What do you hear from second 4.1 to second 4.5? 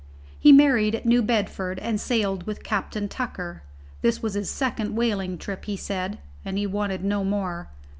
was his